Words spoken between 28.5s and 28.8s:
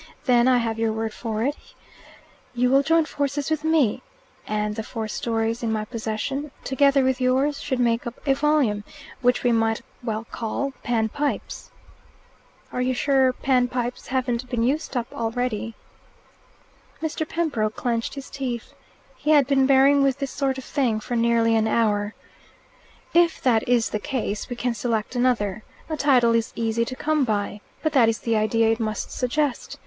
it